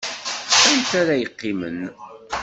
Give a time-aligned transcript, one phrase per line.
[0.71, 1.79] Anta ara yeqqimen?